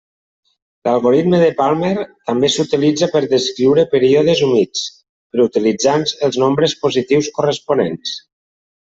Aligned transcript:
L'Algoritme 0.87 1.41
de 1.41 1.49
Palmer 1.57 1.91
també 2.29 2.49
s'utilitza 2.53 3.09
per 3.15 3.21
descriure 3.33 3.83
períodes 3.91 4.41
humits, 4.47 4.87
però 5.35 5.47
utilitzant 5.51 6.07
els 6.29 6.41
nombres 6.45 6.75
positius 6.87 7.31
corresponents. 7.37 8.17